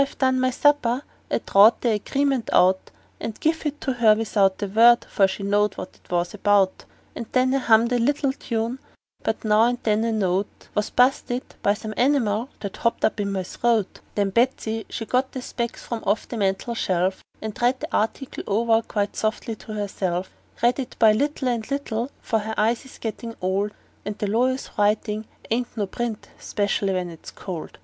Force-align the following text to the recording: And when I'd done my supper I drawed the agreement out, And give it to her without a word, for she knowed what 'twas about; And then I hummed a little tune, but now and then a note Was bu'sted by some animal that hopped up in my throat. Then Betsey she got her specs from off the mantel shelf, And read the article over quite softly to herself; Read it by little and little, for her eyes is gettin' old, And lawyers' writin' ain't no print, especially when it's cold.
And 0.03 0.07
when 0.09 0.13
I'd 0.13 0.17
done 0.17 0.39
my 0.39 0.49
supper 0.49 1.03
I 1.29 1.37
drawed 1.45 1.81
the 1.81 1.91
agreement 1.91 2.49
out, 2.53 2.89
And 3.19 3.39
give 3.39 3.67
it 3.67 3.79
to 3.81 3.93
her 3.93 4.15
without 4.15 4.59
a 4.63 4.67
word, 4.67 5.05
for 5.07 5.27
she 5.27 5.43
knowed 5.43 5.77
what 5.77 5.99
'twas 6.05 6.33
about; 6.33 6.85
And 7.15 7.27
then 7.33 7.53
I 7.53 7.59
hummed 7.59 7.91
a 7.93 7.99
little 7.99 8.33
tune, 8.33 8.79
but 9.21 9.45
now 9.45 9.61
and 9.65 9.77
then 9.83 10.03
a 10.03 10.11
note 10.11 10.69
Was 10.73 10.89
bu'sted 10.89 11.43
by 11.61 11.75
some 11.75 11.93
animal 11.97 12.49
that 12.61 12.77
hopped 12.77 13.05
up 13.05 13.19
in 13.19 13.31
my 13.31 13.43
throat. 13.43 13.99
Then 14.15 14.31
Betsey 14.31 14.87
she 14.89 15.05
got 15.05 15.35
her 15.35 15.41
specs 15.41 15.83
from 15.85 16.03
off 16.03 16.27
the 16.27 16.35
mantel 16.37 16.73
shelf, 16.73 17.21
And 17.39 17.55
read 17.61 17.79
the 17.79 17.95
article 17.95 18.43
over 18.47 18.81
quite 18.81 19.15
softly 19.15 19.55
to 19.57 19.73
herself; 19.73 20.31
Read 20.63 20.79
it 20.79 20.95
by 20.97 21.11
little 21.11 21.47
and 21.47 21.69
little, 21.69 22.09
for 22.23 22.39
her 22.39 22.55
eyes 22.57 22.85
is 22.85 22.97
gettin' 22.97 23.35
old, 23.39 23.69
And 24.03 24.19
lawyers' 24.27 24.71
writin' 24.79 25.25
ain't 25.51 25.77
no 25.77 25.85
print, 25.85 26.27
especially 26.39 26.93
when 26.93 27.11
it's 27.11 27.29
cold. 27.29 27.77